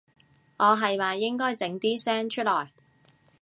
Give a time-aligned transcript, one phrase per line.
[0.57, 2.71] 我係咪應該整啲聲出來